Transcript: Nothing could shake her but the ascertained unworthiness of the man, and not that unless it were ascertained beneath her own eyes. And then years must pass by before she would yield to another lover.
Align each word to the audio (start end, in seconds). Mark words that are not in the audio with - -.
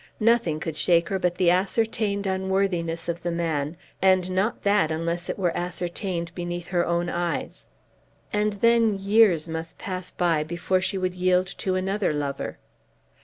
Nothing 0.19 0.59
could 0.59 0.75
shake 0.77 1.09
her 1.09 1.19
but 1.19 1.35
the 1.35 1.51
ascertained 1.51 2.25
unworthiness 2.25 3.07
of 3.07 3.21
the 3.21 3.29
man, 3.29 3.77
and 4.01 4.31
not 4.31 4.63
that 4.63 4.89
unless 4.89 5.29
it 5.29 5.37
were 5.37 5.55
ascertained 5.55 6.33
beneath 6.33 6.69
her 6.69 6.83
own 6.83 7.07
eyes. 7.07 7.69
And 8.33 8.53
then 8.53 8.97
years 8.97 9.47
must 9.47 9.77
pass 9.77 10.09
by 10.09 10.43
before 10.43 10.81
she 10.81 10.97
would 10.97 11.13
yield 11.13 11.45
to 11.59 11.75
another 11.75 12.11
lover. 12.11 12.57